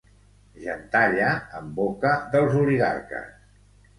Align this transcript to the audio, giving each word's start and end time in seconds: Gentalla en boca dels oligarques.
Gentalla 0.61 1.27
en 1.59 1.69
boca 1.79 2.13
dels 2.37 2.57
oligarques. 2.63 3.29